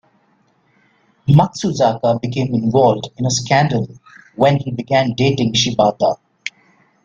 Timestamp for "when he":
4.35-4.71